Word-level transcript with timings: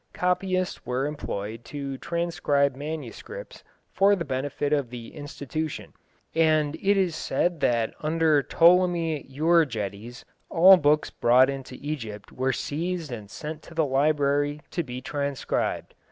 Copyists 0.13 0.83
were 0.83 1.05
employed 1.05 1.63
to 1.65 1.95
transcribe 1.99 2.75
manuscripts 2.75 3.63
for 3.91 4.15
the 4.15 4.25
benefit 4.25 4.73
of 4.73 4.89
the 4.89 5.13
institution, 5.13 5.93
and 6.33 6.73
it 6.81 6.97
is 6.97 7.15
said 7.15 7.59
that 7.59 7.93
under 7.99 8.41
Ptolemy 8.41 9.21
Euergetes 9.29 10.23
all 10.49 10.77
books 10.77 11.11
brought 11.11 11.51
into 11.51 11.75
Egypt 11.79 12.31
were 12.31 12.51
seized 12.51 13.11
and 13.11 13.29
sent 13.29 13.61
to 13.61 13.75
the 13.75 13.85
library 13.85 14.61
to 14.71 14.81
be 14.81 15.01
transcribed. 15.03 15.93